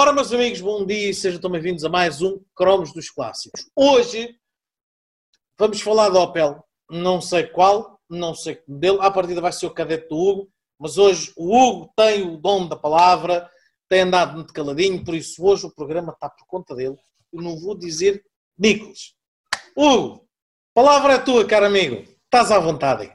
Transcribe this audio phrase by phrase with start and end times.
[0.00, 3.68] Ora, meus amigos, bom dia e sejam também bem-vindos a mais um Cromos dos Clássicos.
[3.74, 4.32] Hoje
[5.58, 9.66] vamos falar de Opel, não sei qual, não sei que modelo, à partida vai ser
[9.66, 10.48] o cadete do Hugo,
[10.78, 13.50] mas hoje o Hugo tem o dom da palavra,
[13.88, 16.96] tem andado muito caladinho, por isso hoje o programa está por conta dele.
[17.32, 18.24] Eu não vou dizer
[18.56, 19.16] Nicolas.
[19.76, 20.28] Hugo,
[20.72, 22.04] palavra é tua, caro amigo.
[22.26, 23.12] Estás à vontade.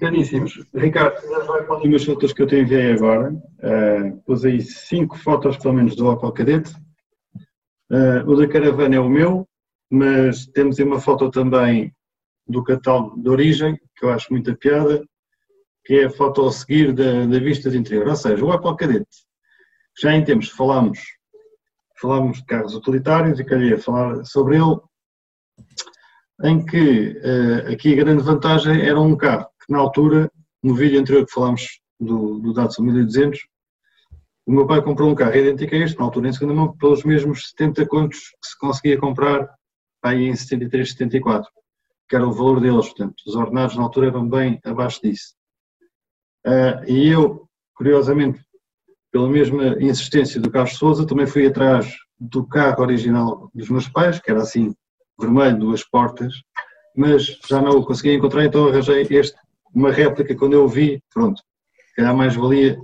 [0.00, 0.66] Caríssimos.
[0.74, 3.32] Ricardo, para umas fotos que eu te enviei agora.
[3.32, 6.72] Uh, pus aí cinco fotos, pelo menos, do Opel Cadete.
[7.90, 9.46] Uh, o da caravana é o meu,
[9.90, 11.94] mas temos aí uma foto também
[12.48, 15.04] do catálogo de origem, que eu acho muita piada,
[15.84, 18.08] que é a foto a seguir da, da vista de interior.
[18.08, 19.26] Ou seja, o Opel Cadete.
[20.00, 20.98] Já em tempos falámos,
[22.00, 24.80] falámos de carros utilitários e queria falar sobre ele,
[26.42, 30.30] em que uh, aqui a grande vantagem era um carro na altura,
[30.62, 33.38] no vídeo anterior que falámos do, do Datsun 1200,
[34.46, 37.04] o meu pai comprou um carro idêntico a este, na altura em segunda mão, pelos
[37.04, 39.48] mesmos 70 contos que se conseguia comprar
[40.02, 41.48] aí em 73, 74,
[42.08, 45.34] que era o valor deles, portanto, os ordenados na altura eram bem abaixo disso.
[46.44, 48.40] Uh, e eu, curiosamente,
[49.12, 54.18] pela mesma insistência do Carlos Souza, também fui atrás do carro original dos meus pais,
[54.18, 54.74] que era assim,
[55.18, 56.34] vermelho, duas portas,
[56.96, 59.36] mas já não o consegui encontrar, então arranjei este
[59.74, 61.42] uma réplica, quando eu vi, pronto,
[62.00, 62.78] calhar mais valia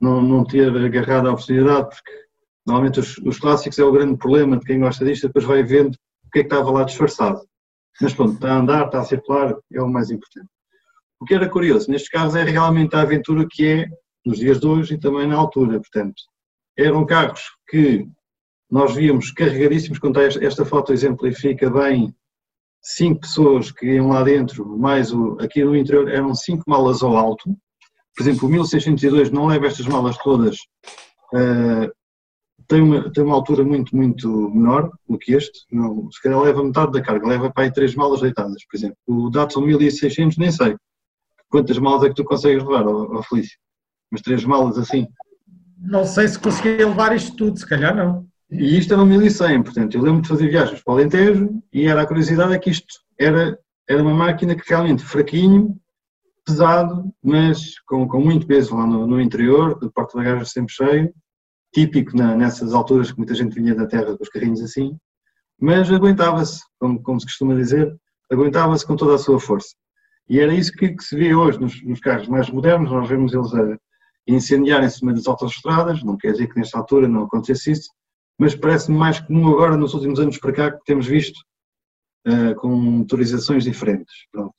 [0.00, 2.12] não, não ter agarrado a oportunidade, porque
[2.66, 5.94] normalmente os, os, clássicos é o grande problema de quem gosta disto, depois vai vendo
[5.94, 7.40] o que é que estava lá disfarçado.
[8.00, 10.48] Mas pronto, está a andar, está a circular, é o mais importante.
[11.20, 13.86] O que era curioso, nestes carros é realmente a aventura que é
[14.24, 16.22] nos dias de hoje e também na altura, portanto,
[16.76, 18.06] eram carros que
[18.70, 22.14] nós víamos carregadíssimos, quando esta foto exemplifica bem
[22.82, 27.16] cinco pessoas que iam lá dentro, mais o, aqui no interior, eram cinco malas ao
[27.16, 27.50] alto.
[28.16, 30.56] Por exemplo, o 1602 não leva estas malas todas,
[31.34, 31.90] uh,
[32.66, 35.60] tem, uma, tem uma altura muito, muito menor do que este.
[35.70, 38.96] Não, se calhar leva metade da carga, leva para aí três malas deitadas, por exemplo.
[39.06, 40.76] O Datsun 1600, nem sei
[41.48, 43.58] quantas malas é que tu consegues levar, ao, Felício.
[44.10, 45.06] Mas três malas assim.
[45.78, 48.26] Não sei se conseguia levar isto tudo, se calhar não.
[48.50, 51.86] E isto era um 1100, portanto, eu lembro de fazer viagens para o Alentejo e
[51.86, 55.78] era a curiosidade é que isto era, era uma máquina que realmente fraquinho,
[56.46, 61.14] pesado, mas com, com muito peso lá no, no interior, de porta-bagagens sempre cheio,
[61.74, 64.96] típico na, nessas alturas que muita gente vinha da terra com os carrinhos assim,
[65.60, 67.94] mas aguentava-se, como, como se costuma dizer,
[68.32, 69.74] aguentava-se com toda a sua força.
[70.28, 73.34] E era isso que, que se vê hoje nos, nos, carros mais modernos, nós vemos
[73.34, 73.78] eles a
[74.26, 77.90] incendiarem-se meio das autostradas, não quer dizer que nesta altura não acontecesse isso,
[78.38, 81.38] mas parece-me mais comum agora, nos últimos anos para cá, que temos visto
[82.26, 84.14] uh, com motorizações diferentes.
[84.30, 84.54] Pronto.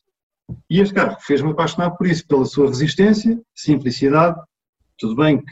[0.70, 4.40] E este carro fez-me apaixonar por isso, pela sua resistência, simplicidade.
[4.98, 5.52] Tudo bem que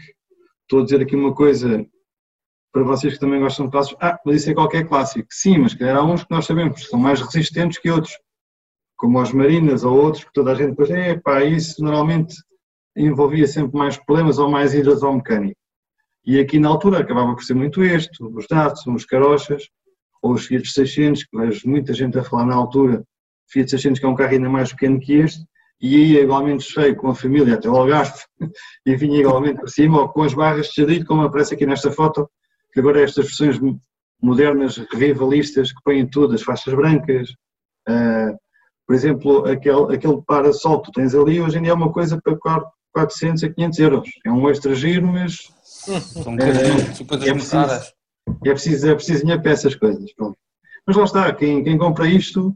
[0.63, 1.85] estou a dizer aqui uma coisa
[2.73, 4.03] para vocês que também gostam de clássicos.
[4.03, 5.27] Ah, mas isso é qualquer clássico.
[5.31, 8.13] Sim, mas calhar há uns que nós sabemos que são mais resistentes que outros,
[8.97, 12.35] como os Marinas ou outros, que toda a gente depois, é pá, isso normalmente
[12.95, 15.59] envolvia sempre mais problemas ou mais idas ao mecânico.
[16.27, 19.63] E aqui na altura acabava por ser muito este, os Datsun, os Carochas,
[20.21, 23.01] ou os Fiat 600, que vejo muita gente a falar na altura,
[23.49, 25.45] Fiat 600 que é um carro ainda mais pequeno que este,
[25.81, 28.19] e ia igualmente cheio com a família até o Algarve,
[28.85, 31.91] e vinha igualmente por cima, ou com as barras de chadrilho, como aparece aqui nesta
[31.91, 32.29] foto,
[32.73, 33.57] que agora é estas versões
[34.21, 37.29] modernas, revivalistas, que põem tudo, as faixas brancas,
[37.87, 38.35] uh,
[38.85, 42.19] por exemplo, aquele, aquele para-sol que tu tens ali, hoje em dia é uma coisa
[42.21, 42.37] para
[42.93, 44.09] 400 a 500 euros.
[44.25, 45.37] É um extra giro, mas
[46.01, 47.93] são coisas, é, coisas é preciso,
[48.45, 50.13] É preciso, é preciso dinheiro para essas coisas.
[50.13, 50.37] Pronto.
[50.85, 52.55] Mas lá está, quem, quem compra isto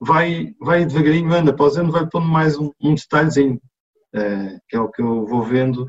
[0.00, 3.60] vai, vai devagarinho, anda após ano, vai pondo mais um, um detalhezinho,
[4.14, 5.88] uh, que é o que eu vou vendo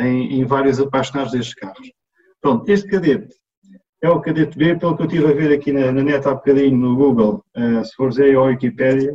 [0.00, 1.90] em, em vários apaixonados destes carros.
[2.40, 3.34] Pronto, este cadete
[4.00, 6.34] é o cadete B, pelo que eu estive a ver aqui na, na net há
[6.34, 9.12] bocadinho no Google, uh, se fores aí ao Wikipedia,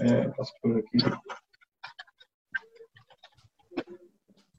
[0.00, 0.98] uh, posso pôr aqui.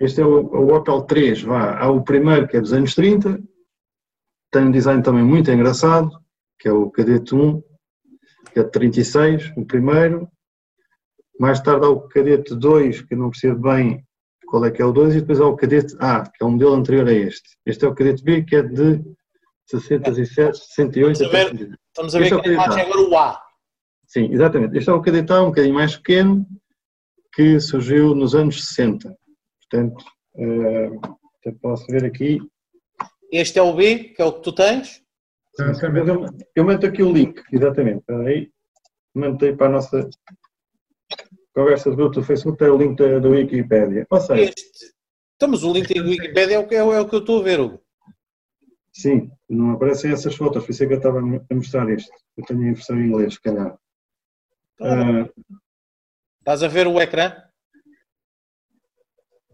[0.02, 1.78] Este é o, o Opel 3, vá.
[1.78, 3.40] Há o primeiro que é dos anos 30,
[4.52, 6.10] tem um design também muito engraçado,
[6.60, 7.62] que é o Cadete 1,
[8.52, 10.28] que é de 36, o primeiro.
[11.40, 14.04] Mais tarde há o Cadete 2, que eu não percebo bem
[14.48, 16.52] qual é que é o 2, e depois há o Cadete A, que é um
[16.52, 17.56] modelo anterior a este.
[17.64, 19.04] Este é o Cadete B, que é de
[19.68, 23.18] 67, 68 estamos a ver, Estamos a ver este que é a imagem agora o
[23.18, 23.42] A.
[24.08, 24.76] Sim, exatamente.
[24.76, 26.44] Este é o Cadete A, um bocadinho mais pequeno,
[27.34, 29.16] que surgiu nos anos 60.
[29.72, 30.04] Portanto,
[30.36, 32.40] uh, posso ver aqui.
[33.32, 35.02] Este é o B, que é o que tu tens?
[35.58, 36.26] Eu,
[36.56, 38.00] eu meto aqui o link, exatamente.
[38.00, 38.52] Espera aí.
[39.14, 40.10] Mantei para a nossa
[41.54, 44.06] conversa de grupo do Facebook, tem o link da, da Wikipédia.
[44.10, 44.94] Ou seja, este,
[45.34, 47.44] estamos o link da Wikipédia é o, que, é, é o que eu estou a
[47.44, 47.82] ver, Hugo.
[48.94, 52.12] Sim, não aparecem essas fotos, por isso é que eu estava a mostrar isto.
[52.38, 53.78] Eu tenho a versão em inglês, se calhar.
[54.82, 55.30] Ah,
[56.40, 57.34] Estás a ver o ecrã?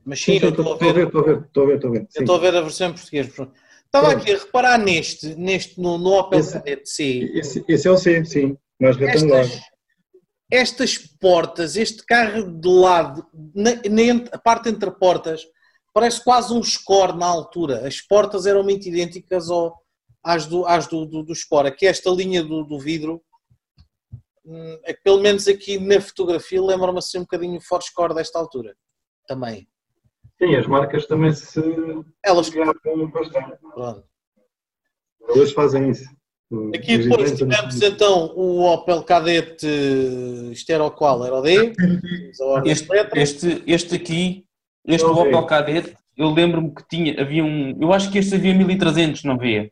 [0.07, 1.03] Mas sim, sim, sim, eu estou a ver.
[1.05, 2.07] estou a ver, estou a ver, estou a ver.
[2.17, 3.27] Estou a ver a versão em português.
[3.27, 7.31] Estava aqui a reparar neste, neste no, no Opel Esse- Kadett C.
[7.33, 9.41] Esse, esse é o C, sim, mais retangular.
[9.41, 9.61] Estas,
[10.49, 15.41] estas portas, este carro de lado, na, na a parte entre portas,
[15.93, 17.85] parece quase um score na altura.
[17.85, 19.75] As portas eram muito idênticas ao,
[20.23, 21.67] às, do, às do, do, do score.
[21.67, 23.21] Aqui esta linha do, do vidro,
[24.45, 28.15] hum, é que pelo menos aqui na fotografia lembra-me assim um bocadinho o Ford Score
[28.15, 28.73] desta altura.
[29.27, 29.67] Também.
[30.37, 31.59] Sim, as marcas também se
[32.23, 33.57] Elas, bastante.
[33.73, 34.03] pronto.
[35.29, 36.05] Eles fazem isso.
[36.73, 41.25] Aqui Os depois tivemos então o Opel Kadett, eh, isto era o qual?
[41.25, 41.73] Era o D?
[42.65, 44.45] Este, este, este aqui,
[44.85, 45.11] este vi.
[45.11, 49.33] Opel Kadett, eu lembro-me que tinha, havia um, eu acho que este havia 1300, não
[49.33, 49.69] havia?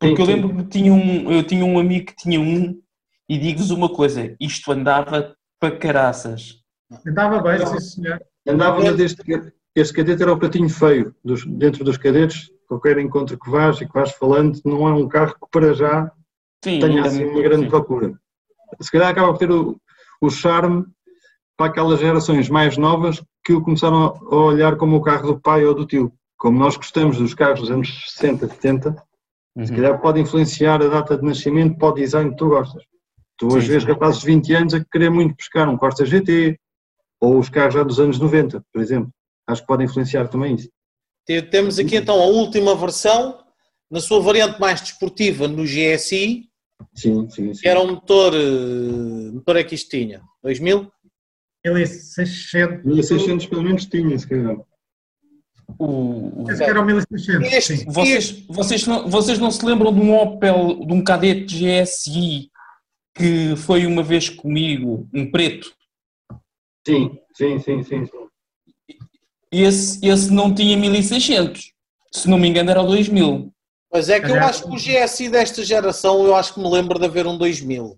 [0.00, 0.32] Porque eu Sim, sim.
[0.32, 2.82] lembro que tinha um, eu tinha um amigo que tinha um
[3.28, 6.56] e digo-vos uma coisa, isto andava para caraças.
[7.06, 8.20] Andava bem, sim senhor.
[8.46, 9.22] Andava, mas este,
[9.74, 11.14] este cadete era o pratinho feio.
[11.24, 15.08] Dos, dentro dos cadetes, qualquer encontro que vás e que vás falando, não é um
[15.08, 16.10] carro que para já
[16.62, 17.70] Sim, tenha assim uma grande sim.
[17.70, 18.12] procura.
[18.80, 19.80] Se calhar acaba por ter o,
[20.20, 20.84] o charme
[21.56, 25.64] para aquelas gerações mais novas que o começaram a olhar como o carro do pai
[25.64, 26.12] ou do tio.
[26.36, 29.76] Como nós gostamos dos carros dos anos 60, 70, se Uhum.
[29.76, 32.82] calhar pode influenciar a data de nascimento para o design que tu gostas.
[33.38, 33.88] Tu hoje Sim, vês sim.
[33.88, 36.58] rapazes de 20 anos a querer muito buscar um Corsa GT
[37.20, 39.10] ou os carros já dos anos 90, por exemplo.
[39.46, 40.68] Acho que pode influenciar também isso.
[41.26, 43.38] Te- Temos aqui então a última versão,
[43.90, 46.48] na sua variante mais desportiva, no GSI,
[46.94, 47.60] Sim, sim, sim.
[47.62, 50.20] que era um motor, eh, motor é que isto tinha?
[50.42, 50.90] 2000?
[51.64, 52.84] 1600.
[52.84, 54.56] 1600 pelo menos tinha, se calhar.
[55.78, 57.52] O- o- era o 1600.
[57.52, 57.84] Este, Sim.
[57.86, 62.50] Vocês, vocês, não, vocês não se lembram de um Opel, de um cadete GSI
[63.16, 65.73] que foi uma vez comigo, um preto?
[66.86, 68.06] Sim, sim, sim, sim.
[68.06, 68.28] sim.
[69.50, 71.72] Esse, esse não tinha 1600.
[72.12, 73.52] Se não me engano era o 2000.
[73.90, 76.98] Pois é que eu acho que o GSI desta geração, eu acho que me lembro
[76.98, 77.96] de haver um 2000.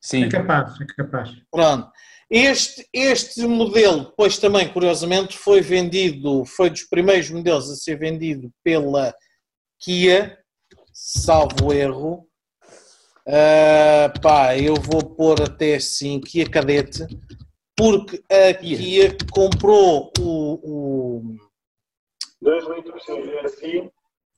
[0.00, 0.24] Sim.
[0.24, 1.30] É capaz, é capaz.
[1.50, 1.90] Pronto.
[2.30, 8.50] Este, este modelo, depois também, curiosamente, foi vendido, foi dos primeiros modelos a ser vendido
[8.62, 9.14] pela
[9.80, 10.38] Kia,
[10.92, 12.26] salvo erro.
[13.26, 17.06] Ah, pá, eu vou pôr até assim, Kia Cadete,
[17.78, 21.36] porque a Kia comprou o, o
[22.42, 23.88] 2 litros GSI,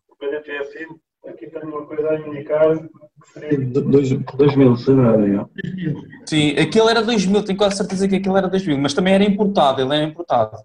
[0.09, 0.87] o cadete GSI,
[1.27, 5.47] aqui tenho uma coisa a indicar que seria 2000, se nada, já.
[6.27, 9.81] Sim, aquele era 2000, tenho quase certeza que aquele era 2000, mas também era importado,
[9.81, 10.57] ele era importado.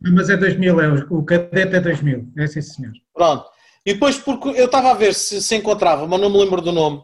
[0.00, 2.26] Mas é 2000, é, o o cadete é 2000.
[2.38, 2.92] É sim senhor.
[3.14, 3.44] Pronto.
[3.86, 6.72] E depois, porque eu estava a ver se se encontrava, mas não me lembro do
[6.72, 7.02] nome.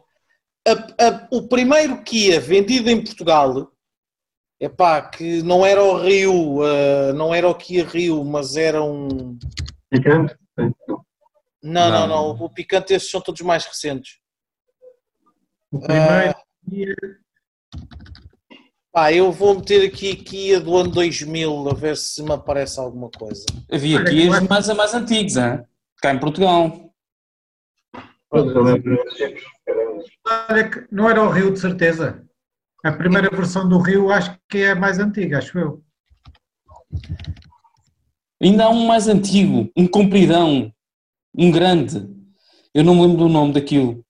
[0.66, 3.70] A- a- o primeiro Kia vendido em Portugal,
[4.60, 9.38] epá, que não era o Rio, ah, não era o Kia Rio, mas era um.
[9.90, 10.36] Picante?
[10.56, 10.70] Não,
[11.62, 12.06] não, Não.
[12.08, 12.30] não.
[12.44, 14.18] O picante, esses são todos mais recentes.
[15.72, 16.34] O primeiro.
[16.72, 16.94] e-
[18.92, 23.10] Pá, eu vou meter aqui Kia do ano 2000, a ver se me aparece alguma
[23.10, 23.44] coisa.
[23.70, 25.62] Havia acho- mais, mais antigos, hein?
[26.00, 26.92] cá em Portugal.
[30.26, 32.27] Olha que não era o Rio, de certeza.
[32.84, 35.82] A primeira versão do Rio acho que é a mais antiga, acho eu.
[38.40, 40.72] Ainda há um mais antigo, um compridão,
[41.36, 42.08] um grande.
[42.72, 44.04] Eu não me lembro do nome daquilo.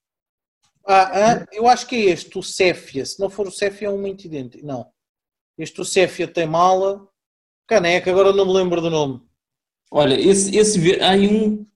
[0.87, 3.07] Ah, ah, eu acho que é este, o Céfia.
[3.07, 4.67] Se não for o Céfia, é um muito idêntico.
[4.67, 4.87] Não.
[5.57, 7.07] Este, o Céfia, tem mala.
[7.67, 9.23] Caneca, agora não me lembro do nome.
[9.91, 11.67] Olha, esse, esse há aí um.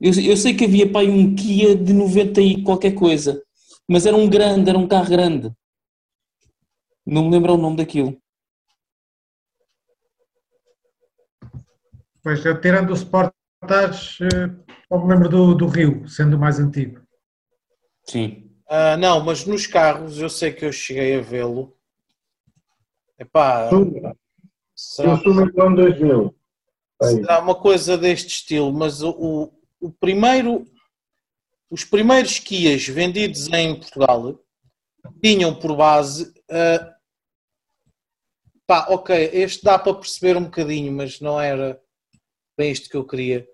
[0.00, 3.42] Eu, eu sei que havia para aí um Kia de 90 e qualquer coisa,
[3.88, 5.52] mas era um grande, era um carro grande.
[7.04, 8.16] Não me lembro o nome daquilo.
[12.22, 16.60] Pois, eu tirando o Sportage, eh, só me lembro do, do Rio, sendo o mais
[16.60, 17.02] antigo.
[18.04, 18.50] Sim.
[18.68, 21.76] Ah, não, mas nos carros eu sei que eu cheguei a vê-lo.
[23.18, 23.68] Epá,
[24.74, 26.34] será, Eu ano 2000.
[27.02, 27.14] Aí.
[27.16, 30.64] será uma coisa deste estilo, mas o, o, o primeiro,
[31.70, 34.38] os primeiros Kias vendidos em Portugal
[35.22, 36.32] tinham por base.
[36.52, 36.94] Ah,
[38.66, 41.80] pá, ok, este dá para perceber um bocadinho, mas não era
[42.58, 43.46] bem isto que eu queria.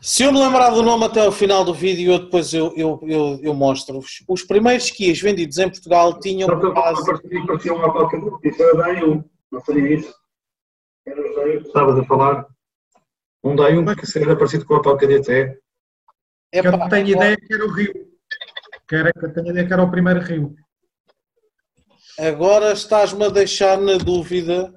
[0.00, 3.00] Se eu me lembrar do nome até ao final do vídeo, eu depois eu, eu,
[3.04, 4.24] eu, eu mostro-vos.
[4.28, 7.04] Os primeiros Kias vendidos em Portugal tinham por eu base.
[7.04, 9.24] parecia parecia uma qualquer isso era daí um.
[9.50, 10.12] Não seria isso?
[11.06, 12.46] Era o daí que estavas a falar.
[13.42, 15.56] Um dai um que seja parecido com o Opel Kadett é.
[16.52, 17.92] É Que eu pá, tenho ideia que era o Rio.
[18.88, 20.54] Que, era, que eu tenho ideia que era o primeiro Rio.
[22.18, 24.72] Agora estás-me a deixar na dúvida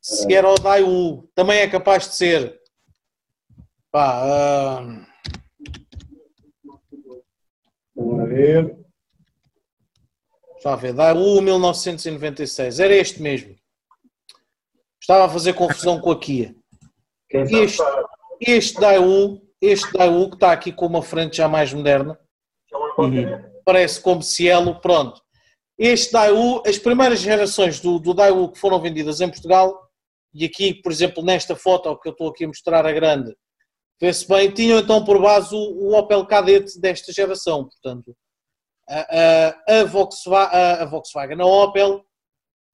[0.00, 1.28] se era o Daewoo.
[1.34, 2.60] Também é capaz de ser.
[3.90, 5.06] Pá, ah,
[8.00, 8.78] Vamos ver.
[10.56, 13.54] Está a ver, Daewoo 1996, era este mesmo.
[15.00, 16.54] Estava a fazer confusão com a Kia.
[17.30, 17.82] Este,
[18.40, 22.18] este Daewoo, este Daewoo que está aqui com uma frente já mais moderna,
[23.64, 25.22] parece como Cielo, pronto.
[25.82, 29.88] Este Daewoo, as primeiras gerações do, do Daewoo que foram vendidas em Portugal,
[30.34, 33.34] e aqui, por exemplo, nesta foto que eu estou aqui a mostrar a grande,
[33.98, 38.14] vê-se bem, tinham então por base o, o Opel Kadett desta geração, portanto,
[38.86, 38.98] a,
[39.70, 42.04] a, a Volkswagen, a, a Volkswagen, a Opel,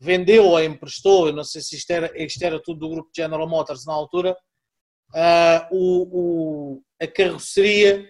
[0.01, 3.49] vendeu ou emprestou, eu não sei se isto era, isto era tudo do grupo General
[3.49, 4.37] Motors na altura,
[5.15, 8.05] ah, o, o- a carroceria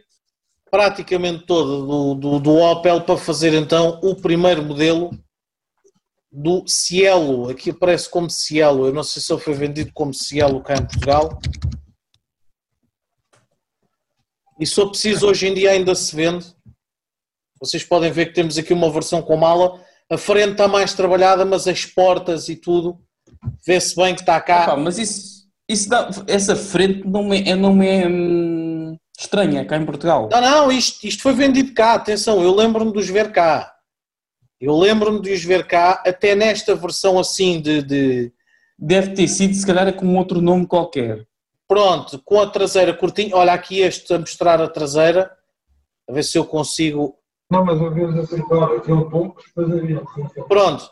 [0.70, 5.11] praticamente toda do, do, do Opel para fazer então o primeiro modelo
[6.30, 10.62] do Cielo, aqui aparece como Cielo, eu não sei se ele foi vendido como Cielo
[10.62, 11.38] cá em Portugal.
[14.61, 16.46] E se for preciso, hoje em dia ainda se vende.
[17.61, 19.80] Vocês podem ver que temos aqui uma versão com mala.
[20.11, 22.99] A frente está mais trabalhada, mas as portas e tudo,
[23.66, 24.64] vê-se bem que está cá.
[24.64, 28.56] Epá, mas isso, isso dá, essa frente não me, não me hum,
[29.18, 30.28] estranha cá em Portugal.
[30.30, 33.73] Não, não, isto, isto foi vendido cá, atenção, eu lembro-me de os ver cá.
[34.61, 38.32] Eu lembro-me de os ver cá, até nesta versão assim de, de-
[38.78, 41.26] Deve ter sido, se calhar, com outro nome qualquer.
[41.66, 43.35] Pronto, com a traseira curtinha.
[43.35, 45.30] Olha aqui este a mostrar a traseira,
[46.08, 47.16] a ver se eu consigo.
[47.50, 48.68] Não, mas eu os acertar,
[49.11, 50.02] poucos, mas havia.
[50.46, 50.90] Pronto,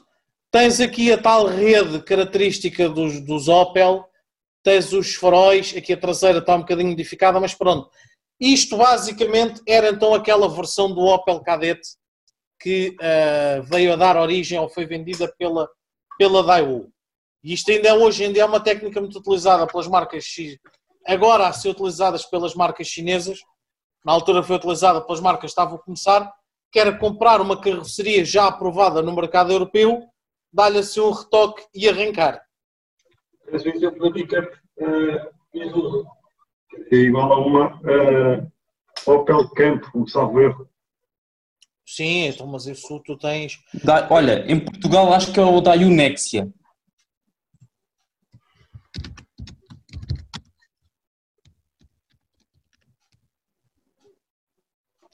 [0.50, 4.04] tens aqui a tal rede característica dos, dos Opel,
[4.62, 7.90] tens os faróis, aqui a traseira está um bocadinho modificada, mas pronto.
[8.40, 11.80] Isto basicamente era então aquela versão do Opel Kadett
[12.60, 15.68] que ah, veio a dar origem ou foi vendida pela,
[16.18, 16.90] pela Daewoo.
[17.42, 20.24] E isto ainda é, hoje dia é uma técnica muito utilizada pelas marcas
[21.06, 23.38] agora a ser utilizadas pelas marcas chinesas,
[24.02, 26.32] na altura foi utilizada pelas marcas que estavam a começar,
[26.72, 30.02] que era comprar uma carroceria já aprovada no mercado europeu,
[30.50, 32.42] dar-lhe assim um retoque e arrancar.
[33.48, 34.48] Esse exemplo da pick-up
[34.78, 36.06] eh, Isuzu,
[36.88, 38.46] que é igual a uma eh,
[39.06, 40.68] Opel Campo, salvo erro.
[41.86, 43.58] Sim, então, mas isso tu tens.
[43.84, 46.48] Da- olha, em Portugal acho que é o da Unexia.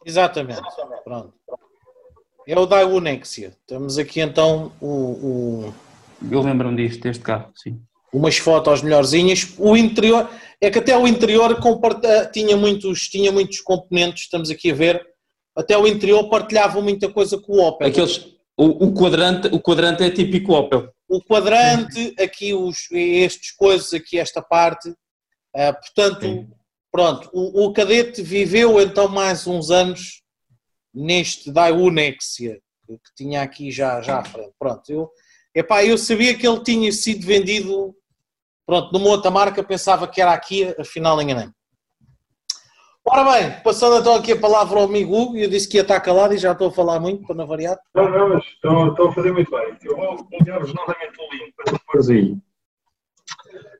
[0.04, 0.62] Exatamente.
[1.04, 1.34] Pronto.
[2.46, 3.56] É o Daewoo Nexia.
[3.66, 5.74] Temos aqui então o, o-
[6.30, 7.80] Eu lembro-me disto, deste carro, sim.
[8.12, 9.54] Umas fotos melhorzinhas.
[9.58, 10.28] O interior,
[10.60, 15.06] é que até o interior comparta- tinha muitos, tinha muitos componentes, estamos aqui a ver.
[15.56, 17.88] Até o interior partilhava muita coisa com o Opel.
[17.88, 18.18] Aqueles,
[18.56, 20.90] o, o quadrante, o quadrante é típico Opel.
[21.08, 24.94] O quadrante, aqui os, estes coisas, aqui esta parte.
[25.54, 26.48] Ah, portanto, Sim.
[26.92, 30.22] pronto, o, o cadete viveu então mais uns anos
[30.94, 34.52] neste Daewoo Nexia, que, que tinha aqui já, já à frente.
[34.58, 35.10] Pronto, eu,
[35.52, 37.94] epá, eu sabia que ele tinha sido vendido
[38.70, 41.52] pronto, numa outra marca, pensava que era aqui, afinal enganei-me.
[43.04, 45.98] Ora bem, passando então aqui a palavra ao amigo Hugo, eu disse que ia estar
[45.98, 47.76] calado e já estou a falar muito, para não variar.
[47.92, 49.76] Não, não, mas estão, estão a fazer muito bem.
[49.82, 52.36] Eu vou enviar-vos novamente o link para pôres aí.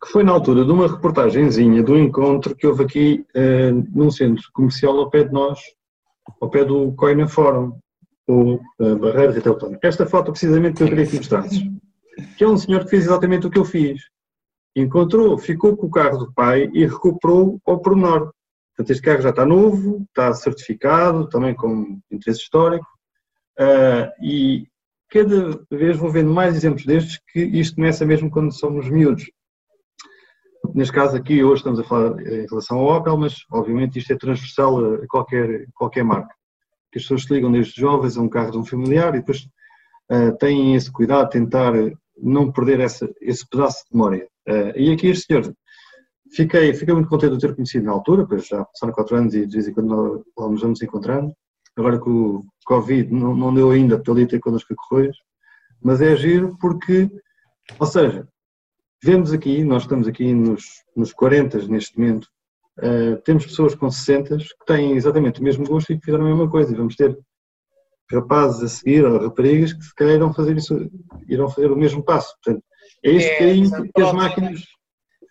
[0.03, 4.43] Que foi na altura de uma reportagenzinha do encontro que houve aqui eh, num centro
[4.53, 5.61] comercial ao pé de nós,
[6.41, 7.79] ao pé do Coina Forum,
[8.27, 9.79] ou uh, Barreiro Retail.
[9.83, 11.63] Esta foto precisamente que eu queria que mostrasses.
[12.37, 14.01] Que é um senhor que fez exatamente o que eu fiz.
[14.77, 18.33] Encontrou, ficou com o carro do pai e recuperou ao pormenor.
[18.77, 22.87] Portanto, este carro já está novo, está certificado, também com interesse histórico,
[23.59, 24.67] ah, e
[25.11, 29.31] cada vez vou vendo mais exemplos destes que isto começa mesmo quando somos miúdos.
[30.75, 34.17] Neste caso aqui, hoje estamos a falar em relação ao Opel, mas obviamente isto é
[34.17, 36.35] transversal a qualquer, qualquer marca.
[36.93, 39.47] Que as pessoas se ligam desde jovens a um carro de um familiar e depois
[40.11, 41.73] ah, têm esse cuidado tentar
[42.17, 44.29] não perder essa, esse pedaço de memória.
[44.51, 45.55] Ah, e aqui este senhor,
[46.35, 49.47] fiquei, fiquei muito contente de ter conhecido na altura, pois já passaram 4 anos e
[49.47, 51.33] de vez em quando lá nos vamos encontrando.
[51.77, 55.17] Agora que o Covid não, não deu ainda para ele ter connosco a Correios,
[55.81, 57.09] mas é giro porque,
[57.79, 58.29] ou seja,
[59.03, 60.65] vemos aqui, nós estamos aqui nos,
[60.97, 62.29] nos 40 neste momento,
[62.83, 66.29] eh, temos pessoas com 60 que têm exatamente o mesmo gosto e que fizeram a
[66.29, 66.73] mesma coisa.
[66.73, 67.17] E vamos ter
[68.11, 70.91] rapazes a seguir, ou raparigas, que se calhar irão fazer, isso,
[71.29, 72.35] irão fazer o mesmo passo.
[72.43, 72.65] Portanto,
[73.05, 73.89] é este É, carinho exato.
[73.95, 74.61] que as máquinas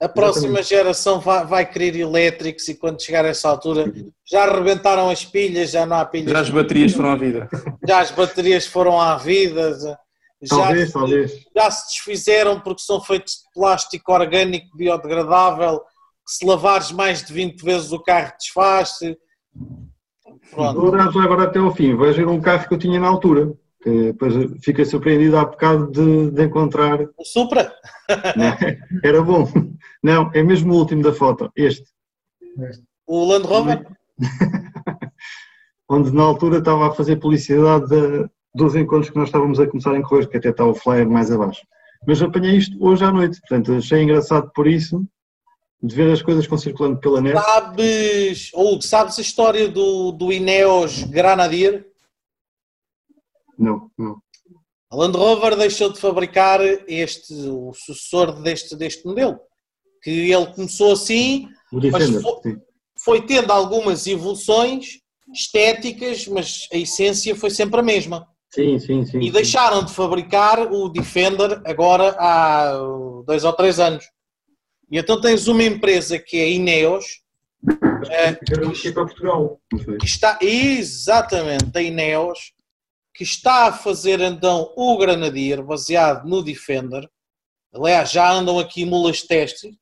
[0.01, 3.91] A próxima geração vai, vai querer elétricos e quando chegar a essa altura
[4.25, 6.31] já arrebentaram as pilhas, já não há pilhas.
[6.31, 7.49] Já as baterias foram à vida.
[7.87, 9.77] Já as baterias foram à vida.
[10.41, 11.31] Já, Talvez, talvez.
[11.53, 17.33] já se desfizeram porque são feitos de plástico orgânico biodegradável, que se lavares mais de
[17.33, 19.17] 20 vezes o carro desfaz-se.
[20.51, 20.79] Pronto.
[21.11, 21.93] Vou agora até ao fim.
[21.95, 23.51] Vais ver um carro que eu tinha na altura.
[23.81, 24.33] Que depois
[24.63, 27.00] fiquei surpreendido há bocado de, de encontrar.
[27.17, 27.74] O Supra?
[28.36, 29.48] Não, era bom.
[30.03, 31.50] Não, é mesmo o último da foto.
[31.55, 31.86] Este.
[33.07, 33.88] O Land Rover?
[35.89, 39.95] Onde na altura estava a fazer publicidade de- dos encontros que nós estávamos a começar
[39.95, 41.62] em correr, que até está o flyer mais abaixo.
[42.07, 43.39] Mas apanhei isto hoje à noite.
[43.41, 45.03] Portanto, achei engraçado por isso,
[45.81, 47.39] de ver as coisas que vão circulando pela net.
[47.39, 51.86] Sabes, Hugo, sabes a história do, do Ineos Granadier?
[53.59, 54.21] Não, não.
[54.91, 59.37] A Land Rover deixou de fabricar este, o sucessor deste, deste modelo.
[60.01, 62.21] Que ele começou assim, O Defender.
[62.21, 62.57] fo- sim.
[63.03, 64.99] foi tendo algumas evoluções
[65.31, 68.25] estéticas, mas a essência foi sempre a mesma.
[68.51, 69.19] Sim, sim, sim.
[69.19, 72.73] E deixaram de fabricar o Defender agora há
[73.27, 74.05] dois ou três anos.
[74.91, 77.05] E então tens uma empresa que é a Ineos,
[78.93, 79.59] Portugal.
[79.71, 79.97] Não foi?
[79.97, 82.53] que está exatamente a Ineos,
[83.19, 87.05] que está a fazer então o Granadier baseado no Defender.
[87.75, 89.77] Aliás, já andam aqui mulas de teste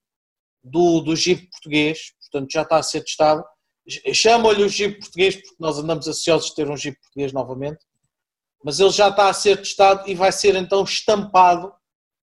[0.63, 3.46] do, do Jeep português, portanto já está a ser testado.
[4.12, 7.77] Chamam-lhe o Jeep português porque nós andamos ansiosos de ter um Jeep português novamente,
[8.63, 11.72] mas ele já está a ser testado e vai ser então estampado.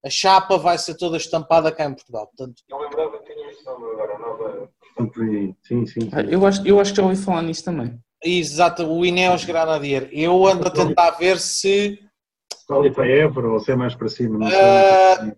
[0.05, 2.27] A chapa vai ser toda estampada cá em Portugal.
[2.27, 4.69] Portanto, Eu lembrava que tinha isso agora, nova.
[5.15, 6.11] Sim, sim, sim.
[6.29, 8.03] Eu acho, eu acho que já ouvi falar nisso também.
[8.25, 10.09] Exato, o Ineos Granadier.
[10.13, 11.99] Eu ando a tentar ver se
[12.61, 14.39] Está ali para Évora ou se é mais para cima?
[14.39, 14.49] Não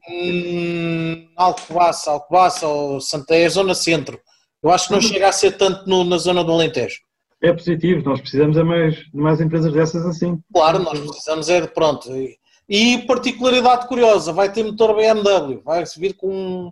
[0.09, 4.21] hum, Alcobaça, Alcobaça ou Santa é zona centro.
[4.63, 6.99] Eu acho que não chega a ser tanto no- na zona do Alentejo.
[7.43, 10.39] É positivo, nós precisamos de mais, de mais empresas dessas assim.
[10.53, 12.09] Claro, nós precisamos é de pronto.
[12.17, 12.37] E,
[12.69, 16.71] e particularidade curiosa, vai ter motor BMW, vai vir com um,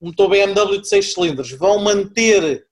[0.00, 1.52] um motor BMW de 6 cilindros.
[1.52, 2.64] Vão manter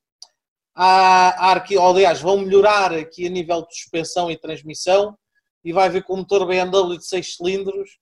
[0.81, 5.19] a, a arqui, ou, aliás, vão melhorar aqui a nível de suspensão e transmissão
[5.65, 7.99] e vai vir com um motor BMW de 6 cilindros,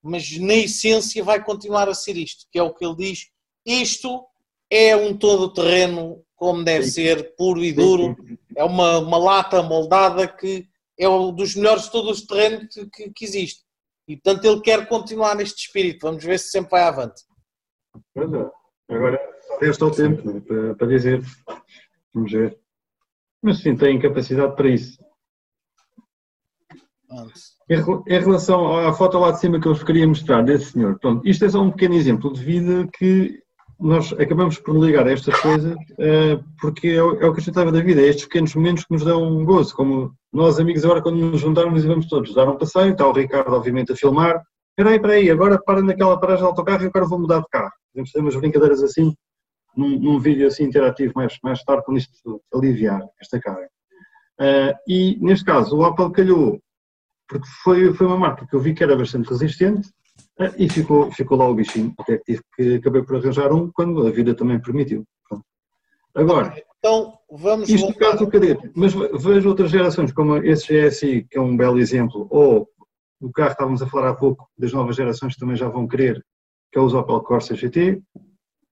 [0.00, 3.26] mas na essência vai continuar a ser isto, que é o que ele diz.
[3.66, 4.24] Isto
[4.70, 8.16] é um todo-terreno como deve ser, puro e duro.
[8.56, 12.86] É uma, uma lata moldada que é um dos melhores de todos os terrenos que,
[12.88, 13.62] que, que existe.
[14.06, 16.06] E portanto ele quer continuar neste espírito.
[16.06, 17.22] Vamos ver se sempre vai avante.
[18.14, 18.50] Pois é.
[18.90, 19.20] Agora
[19.60, 21.20] resta o tempo para, para dizer.
[22.14, 22.58] Vamos ver.
[23.42, 24.98] Mas sim, têm capacidade para isso.
[27.68, 30.72] Em rel- em relação à foto lá de cima que eu vos queria mostrar desse
[30.72, 33.38] senhor, pronto, isto é só um pequeno exemplo de vida que
[33.78, 37.48] nós acabamos por ligar a estas coisas eh, porque é o, é que a gente
[37.48, 40.84] estava da vida, é estes pequenos momentos que nos dão um gozo, como nós amigos
[40.84, 43.96] agora quando nos juntarmos e vamos todos dar um passeio, está o Ricardo obviamente a
[43.96, 47.40] filmar, espera aí, espera aí, agora para naquela paragem de autocarro e agora vou mudar
[47.40, 47.72] de carro.
[47.92, 49.14] Podemos fazer umas brincadeiras assim,
[49.76, 53.68] num, num vídeo assim interativo mais, mais tarde, quando isto aliviar esta carga.
[54.40, 56.60] Eh, e neste caso, o Apple calhou
[57.28, 59.88] porque foi, foi uma marca que eu vi que era bastante resistente
[60.38, 63.70] eh, e ficou, ficou lá o bichinho, até que tive que acabei por arranjar um
[63.70, 65.04] quando a vida também permitiu.
[65.28, 65.44] Pronto.
[66.14, 68.00] Agora, Então vamos isto voltar.
[68.12, 71.78] caso do cadete, mas ve- vejo outras gerações, como esse GSI, que é um belo
[71.78, 72.68] exemplo, ou
[73.20, 75.86] o carro que estávamos a falar há pouco, das novas gerações que também já vão
[75.86, 76.22] querer,
[76.72, 78.02] que é o Opel Corsa GT,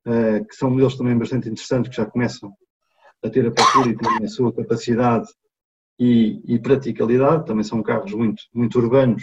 [0.05, 2.53] que são modelos também bastante interessantes, que já começam
[3.23, 5.29] a ter a procura e têm a sua capacidade
[5.99, 9.23] e, e praticalidade, também são carros muito, muito urbanos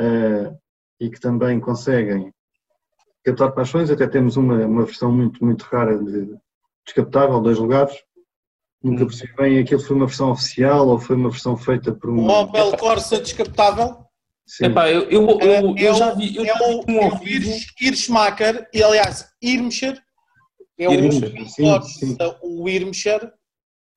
[0.00, 0.52] eh,
[0.98, 2.32] e que também conseguem
[3.22, 6.34] captar paixões, até temos uma, uma versão muito, muito rara de
[6.84, 7.94] descapotável, dois lugares,
[8.82, 12.14] nunca percebi bem aquilo foi uma versão oficial ou foi uma versão feita por O
[12.14, 12.28] um...
[12.28, 14.04] Opel Corsa descapotável.
[14.60, 17.00] Epá, eu, eu, eu, é, eu é já o- vi, eu é o, vi um
[17.02, 17.20] é o
[17.80, 20.02] Irschmacher, e aliás, Irmscher,
[20.78, 23.32] é o Irmscher, sim, o Irmscher,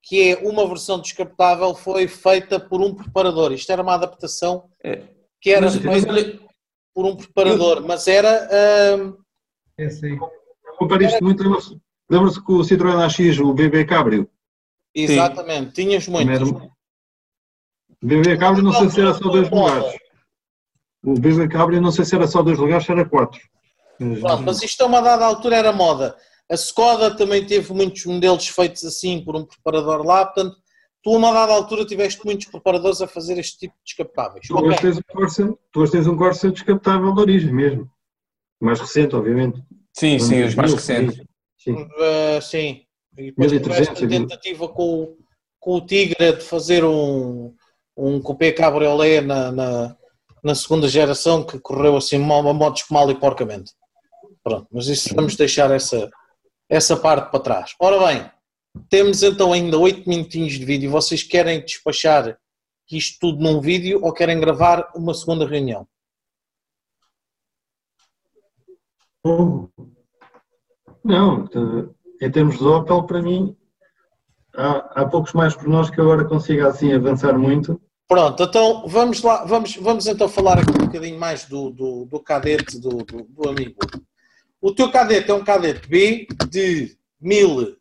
[0.04, 3.52] que é uma versão descapotável, foi feita por um preparador.
[3.52, 5.02] Isto era uma adaptação É.
[5.42, 6.40] que era Mas, mas feita olha,
[6.94, 8.48] por um preparador, mas era
[9.78, 10.18] Esse aí.
[10.78, 11.44] Compara isto muito,
[12.10, 14.30] lembra-se que o Citroën AX, o BB Cabrio,
[14.94, 16.48] exatamente, tinhas também muitas.
[16.50, 16.58] era-
[18.04, 19.98] o BB Cabrio não sei se era só dois lugares.
[21.06, 23.40] O BB Cabrio não sei se era só dois lugares, se era quatro.
[24.00, 26.16] Mas- Pronto, mas isto a uma dada altura era moda.
[26.52, 30.56] A Skoda também teve muitos modelos feitos assim por um preparador lá, portanto,
[31.04, 34.48] tu a uma dada altura tiveste muitos preparadores a fazer este tipo de descapotáveis.
[34.48, 34.78] Tu hoje Ok.
[34.82, 37.90] tens um Corsa, tu hoje tens um Corsa descapotável de origem mesmo.
[38.60, 39.62] Mais recente, obviamente.
[39.94, 41.22] Sim, sim, os mais recentes.
[41.58, 41.74] Sim.
[41.74, 42.82] Uh, sim.
[43.18, 43.64] E depois 1300,
[44.00, 45.18] tiveste a tentativa com, o-
[45.60, 47.54] com o Tigre de fazer um,
[47.96, 49.98] um Coupé Cabriolet na, na,
[50.46, 53.74] na segunda geração que correu assim uma motos mal e porcamente.
[54.44, 56.08] Pronto, mas isso vamos deixar essa,
[56.70, 57.76] essa parte para trás.
[57.80, 58.32] Ora bem,
[58.88, 60.92] temos então ainda 8 minutinhos de vídeo.
[60.92, 62.38] Vocês querem despachar
[62.92, 65.88] isto tudo num vídeo ou querem gravar uma segunda reunião?
[71.04, 73.58] Não, eh, em termos de Opel, para mim,
[74.56, 77.82] há, há poucos mais por nós que agora consiga assim avançar muito.
[78.08, 82.20] Pronto, então vamos lá, vamos, vamos então falar aqui um bocadinho mais do, do, do
[82.20, 83.78] cadete do, do, do amigo.
[84.62, 87.78] O teu cadete é um cadete B de 1000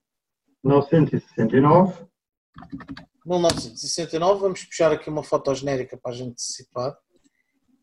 [0.63, 2.07] 969,
[3.27, 6.97] 1969, vamos puxar aqui uma foto genérica para a gente se situar.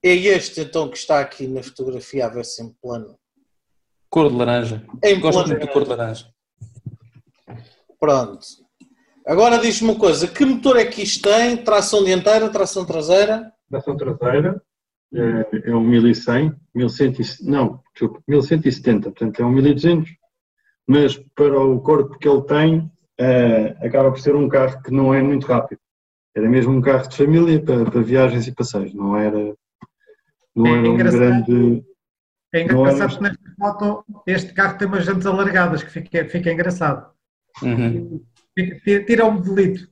[0.03, 3.19] É este então que está aqui na fotografia a ver-se em plano.
[4.09, 4.83] Cor de laranja.
[5.03, 5.49] Em Gosto plano.
[5.49, 6.33] muito da cor de laranja.
[7.99, 8.47] Pronto.
[9.25, 11.57] Agora diz-me uma coisa, que motor é que isto tem?
[11.57, 13.51] Tração dianteira, tração traseira?
[13.69, 14.61] tração traseira,
[15.13, 20.09] é, é um 1100, 1100, e- não, desculpa, 1170, portanto é um 1200,
[20.87, 25.13] mas para o corpo que ele tem, eh, acaba por ser um carro que não
[25.13, 25.79] é muito rápido.
[26.35, 29.55] Era mesmo um carro de família para, para viagens e passeios, não era,
[30.55, 31.83] não É era um grande.
[32.53, 36.25] é Não é engraçado que nesta foto este carro tem umas jantes alargadas, que fica,
[36.27, 37.09] fica engraçado.
[37.61, 38.23] Uhum.
[38.55, 39.87] Tira- Tira o modelito.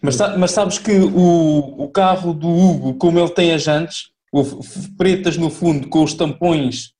[0.00, 4.10] Mas, mas sabes que o, o carro do Hugo, como ele tem as jantes,
[4.98, 6.92] pretas no fundo com os tampões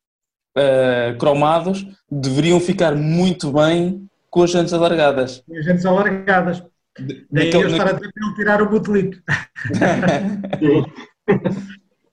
[0.56, 5.42] eh, cromados, deveriam ficar muito bem com as jantes alargadas.
[5.56, 6.62] As jantes alargadas.
[6.98, 9.22] De- Daí naquele- eu estar a dizer para ele tirar o modelito.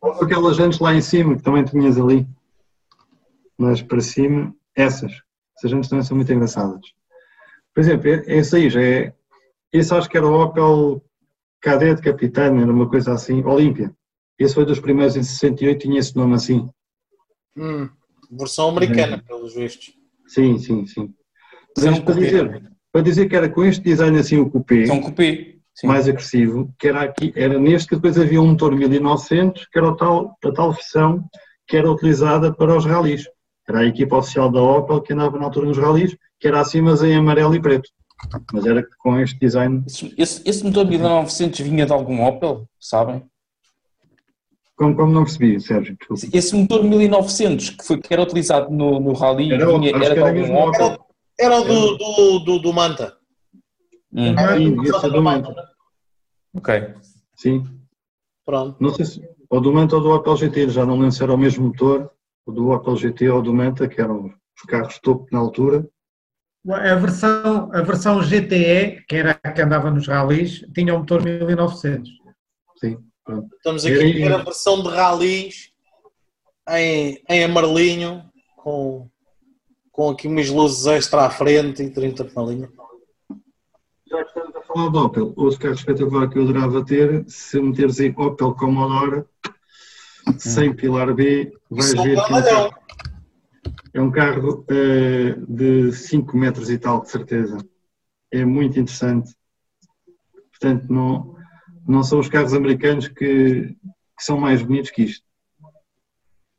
[0.02, 2.28] Ou aquelas jantes lá em cima que também tinhas ali,
[3.58, 5.12] mas para cima, essas.
[5.58, 6.82] Essas jantes também são muito engraçadas.
[7.74, 9.14] Por exemplo, esse aí já é.
[9.72, 11.04] Esse acho que era o Opel
[11.62, 13.94] Cadete Capitano, era uma coisa assim, Olímpia.
[14.38, 16.70] Esse foi dos primeiros em 68, tinha esse nome assim.
[17.58, 17.90] Hum,
[18.32, 19.94] versão americana, pelos vistos.
[20.28, 21.14] Sim, sim, sim.
[21.76, 24.86] Mas Mas um para dizer, para dizer que era com este design assim o coupé,
[24.86, 25.14] É um.
[25.80, 25.88] Sim.
[25.88, 29.88] mais agressivo, que era aqui, era neste que depois havia um motor 1900, que era
[29.88, 31.24] o tal, a tal versão
[31.66, 33.26] que era utilizada para os ralis.
[33.68, 36.82] Era a equipa oficial da Opel que andava na altura nos ralis, que era assim,
[36.82, 37.90] mas em amarelo e preto.
[38.52, 43.24] Mas era com este design, Esse, esse, esse motor 1900 vinha de algum Opel, sabem?
[44.80, 46.38] como, como não percebi, Sérgio, desculpa.
[46.38, 50.14] Esse, motor 1900 que, foi, que era utilizado no, no Rally Era, vinha, era que
[50.14, 50.86] de era algum Opel.
[50.88, 51.06] Opel.
[51.38, 53.18] Era o do, do, do, do Manta.
[54.14, 55.70] Hum, Sim, devia ser do Manta.
[56.56, 56.94] ok.
[57.36, 57.64] Sim,
[58.46, 58.78] Pronto.
[58.80, 61.34] não sei se, ou do Manta ou do Opel GT, já não lembro se era
[61.34, 62.10] o mesmo motor,
[62.46, 64.26] o do Opel GT ou do Manta, que eram
[64.56, 65.86] os carros topo na altura.
[66.68, 71.24] A versão, a versão GTE, que era a que andava nos ralis, tinha um motor
[71.24, 72.10] 1900.
[72.78, 73.56] Sim, pronto.
[73.56, 75.72] Estamos aqui a ver a versão de ralis
[76.70, 79.10] em, em amarelinho, com,
[79.92, 82.70] com aqui umas luzes extra à frente e 30 na linha.
[84.08, 87.60] Já que estamos a falar de Opel, outro carro espetacular que eu adorava ter, se
[87.62, 89.24] meteres aí Opel Commodore,
[90.38, 92.34] sem pilar B, vais Isso é um ver que
[94.00, 97.58] é um carro, é eh, de 5 metros e tal, de certeza.
[98.32, 99.36] É muito interessante.
[100.52, 101.36] Portanto, não,
[101.86, 105.26] não são os carros americanos que, que são mais bonitos que isto.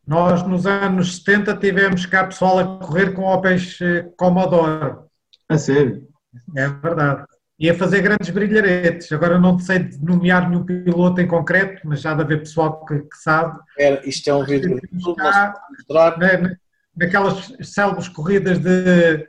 [0.06, 4.98] Nós, nos anos 70, tivemos cá pessoal a correr com Opels eh, Commodore.
[5.48, 6.06] A sério.
[6.56, 7.24] É verdade.
[7.58, 9.10] E a fazer grandes brilharetes.
[9.12, 13.16] Agora não sei nomear nenhum piloto em concreto, mas já deve haver pessoal que, que
[13.16, 13.58] sabe.
[13.78, 14.78] Era, isto é um vídeo
[15.16, 16.58] Cá, mostrar.
[17.00, 19.26] Naquelas célebres corridas de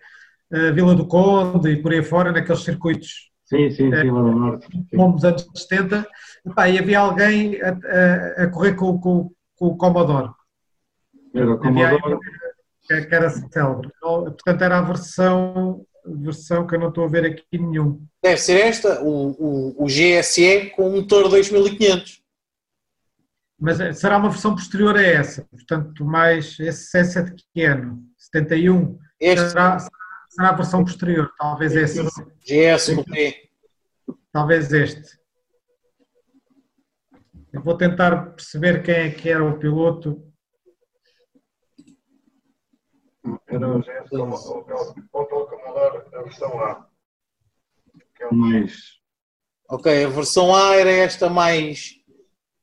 [0.54, 4.40] eh, Vila do Conde e por aí fora, naqueles circuitos Sim, sim, sim, lá no
[4.40, 4.68] norte.
[4.96, 6.08] Como dos anos 70,
[6.46, 10.30] epá, e havia alguém a, a- a correr com, com- com o Commodore,
[11.36, 12.18] Era o Commodore.
[12.88, 13.90] que, que era célebre.
[13.98, 18.02] Então, Portanto, era a versão, versão que eu não estou a ver aqui nenhum.
[18.24, 19.32] Deve ser esta, o,
[19.78, 22.21] o, o GSE com um motor 2500.
[23.62, 27.64] Mas eh, será uma versão posterior a essa, portanto, mais esse esse é de que
[27.64, 28.04] ano?
[28.18, 29.00] 71?
[29.20, 29.78] Este Será,
[30.30, 32.02] será a versão posterior, talvez esse,
[32.44, 33.50] GS Coupé.
[34.32, 35.22] talvez este.
[37.54, 40.26] Eu vou tentar perceber quem é que era o piloto.
[43.46, 43.80] Era o
[45.14, 46.90] Opel Commodore, a versão A.
[48.16, 49.00] Que é o mais.
[49.70, 52.01] Ok, a versão A era esta mais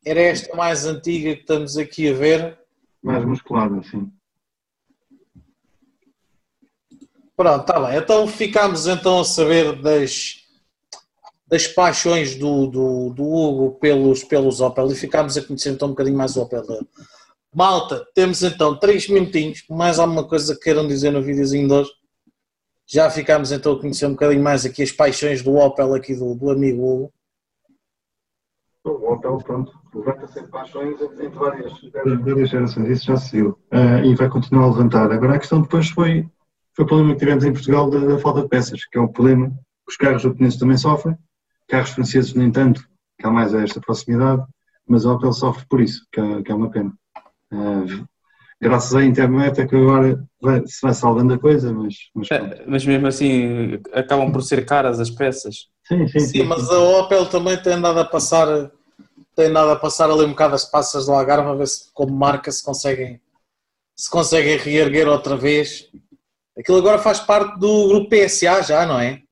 [0.08, 2.58] era esta mais antiga que estamos aqui a ver.
[3.02, 4.10] mais musculado, assim.
[7.36, 7.96] Pronto, está bem.
[7.96, 10.44] Então ficámos então a saber das,
[11.46, 15.92] das paixões do, do, do Hugo pelos, pelos Opel e ficámos a conhecer então um
[15.92, 16.88] bocadinho mais o Opel dele.
[17.54, 21.90] Malta, temos então três minutinhos, mais alguma coisa que queiram dizer no videozinho de hoje?
[22.86, 26.34] Já ficámos então a conhecer um bocadinho mais aqui as paixões do Opel aqui do,
[26.34, 27.12] do amigo Hugo.
[28.84, 31.72] O Opel, pronto, levanta sempre paixões entre várias,
[32.24, 33.58] várias gerações, isso já se viu.
[33.70, 35.10] Ah, e vai continuar a levantar.
[35.12, 36.26] Agora a questão depois foi,
[36.74, 39.08] foi o problema que tivemos em Portugal da, da falta de peças, que é o
[39.08, 39.52] problema.
[39.88, 41.16] Os carros japoneses também sofrem,
[41.68, 42.82] carros franceses nem tanto,
[43.18, 44.42] que há mais a esta proximidade,
[44.86, 46.92] mas a Opel sofre por isso, que é, que é uma pena.
[47.52, 47.84] Ah,
[48.60, 52.30] graças à internet é que agora vai, se vai salvando a coisa, mas, mas.
[52.30, 55.68] É, Mas mesmo assim, acabam por ser caras as peças.
[55.86, 58.70] Sim, sim, Sim, mas a Opel também tem andado a passar,
[59.38, 62.12] tem andado a passar ali um bocado as passas do Algarve a ver se como
[62.12, 63.22] marca se conseguem,
[63.94, 65.88] se conseguem reerguer outra vez.
[66.58, 69.22] Aquilo agora faz parte do grupo PSA já, não é?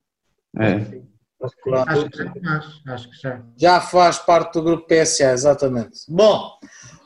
[0.57, 1.01] É.
[1.43, 1.73] Acho que.
[1.73, 2.55] Acho já.
[2.55, 3.43] Acho, acho que já.
[3.57, 5.99] Já faz parte do grupo PSA, exatamente.
[6.07, 6.57] Bom,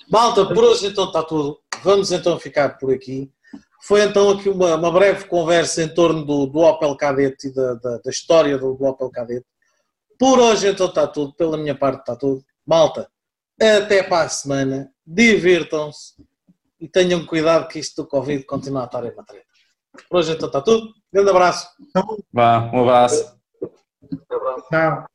[0.07, 1.59] malta, por hoje então está tudo.
[1.83, 3.31] Vamos então ficar por aqui.
[3.81, 7.73] Foi então aqui uma, uma breve conversa em torno do, do Opel Kadett e da,
[7.73, 9.43] da, da história do, do Opel Kadett.
[10.19, 12.45] Por hoje então está tudo, pela minha parte está tudo.
[12.71, 13.11] Malta,
[13.61, 16.13] até para a semana, divirtam-se
[16.79, 19.45] e tenham cuidado que isto do Covid continua a estar em matreta.
[20.09, 20.87] Por hoje então está tudo.
[21.11, 21.67] Grande abraço.
[22.31, 23.37] Vá, um abraço.
[24.69, 25.05] Tchau.